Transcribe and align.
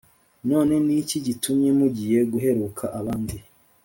None 0.49 0.73
ni 0.85 0.93
iki 1.01 1.17
gitumye 1.25 1.69
mugiye 1.79 2.19
guheruka 2.31 2.83
abandi 2.99 3.35